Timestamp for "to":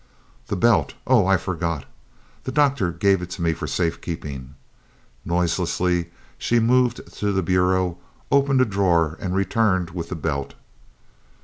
3.37-3.41, 7.19-7.31